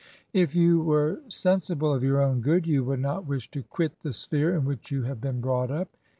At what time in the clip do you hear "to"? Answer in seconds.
3.51-3.61